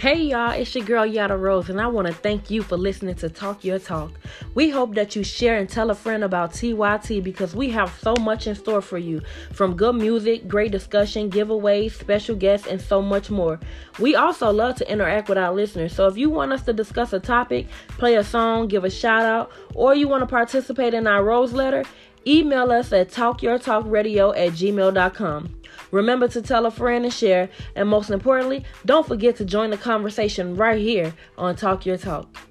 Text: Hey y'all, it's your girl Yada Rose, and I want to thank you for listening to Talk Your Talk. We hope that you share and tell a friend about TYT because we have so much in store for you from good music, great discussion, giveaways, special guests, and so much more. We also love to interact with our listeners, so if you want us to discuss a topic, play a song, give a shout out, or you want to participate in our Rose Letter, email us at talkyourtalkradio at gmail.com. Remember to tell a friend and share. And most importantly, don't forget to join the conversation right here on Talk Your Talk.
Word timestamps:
Hey 0.00 0.22
y'all, 0.22 0.52
it's 0.52 0.74
your 0.74 0.82
girl 0.86 1.04
Yada 1.04 1.36
Rose, 1.36 1.68
and 1.68 1.78
I 1.78 1.86
want 1.86 2.06
to 2.06 2.14
thank 2.14 2.50
you 2.50 2.62
for 2.62 2.78
listening 2.78 3.16
to 3.16 3.28
Talk 3.28 3.64
Your 3.64 3.78
Talk. 3.78 4.12
We 4.54 4.70
hope 4.70 4.94
that 4.94 5.14
you 5.14 5.22
share 5.22 5.58
and 5.58 5.68
tell 5.68 5.90
a 5.90 5.94
friend 5.94 6.24
about 6.24 6.54
TYT 6.54 7.22
because 7.22 7.54
we 7.54 7.68
have 7.68 7.92
so 8.00 8.14
much 8.14 8.46
in 8.46 8.54
store 8.54 8.80
for 8.80 8.96
you 8.96 9.20
from 9.52 9.76
good 9.76 9.96
music, 9.96 10.48
great 10.48 10.72
discussion, 10.72 11.30
giveaways, 11.30 11.92
special 11.92 12.34
guests, 12.34 12.66
and 12.66 12.80
so 12.80 13.02
much 13.02 13.30
more. 13.30 13.60
We 13.98 14.14
also 14.14 14.50
love 14.50 14.76
to 14.76 14.90
interact 14.90 15.28
with 15.28 15.36
our 15.36 15.52
listeners, 15.52 15.94
so 15.94 16.06
if 16.06 16.16
you 16.16 16.30
want 16.30 16.54
us 16.54 16.62
to 16.62 16.72
discuss 16.72 17.12
a 17.12 17.20
topic, 17.20 17.66
play 17.98 18.14
a 18.14 18.24
song, 18.24 18.68
give 18.68 18.84
a 18.84 18.90
shout 18.90 19.26
out, 19.26 19.52
or 19.74 19.94
you 19.94 20.08
want 20.08 20.22
to 20.22 20.26
participate 20.26 20.94
in 20.94 21.06
our 21.06 21.22
Rose 21.22 21.52
Letter, 21.52 21.84
email 22.26 22.72
us 22.72 22.90
at 22.94 23.10
talkyourtalkradio 23.10 24.34
at 24.34 24.52
gmail.com. 24.52 25.59
Remember 25.90 26.28
to 26.28 26.42
tell 26.42 26.66
a 26.66 26.70
friend 26.70 27.04
and 27.04 27.12
share. 27.12 27.48
And 27.74 27.88
most 27.88 28.10
importantly, 28.10 28.64
don't 28.84 29.06
forget 29.06 29.36
to 29.36 29.44
join 29.44 29.70
the 29.70 29.76
conversation 29.76 30.56
right 30.56 30.80
here 30.80 31.14
on 31.36 31.56
Talk 31.56 31.86
Your 31.86 31.96
Talk. 31.96 32.49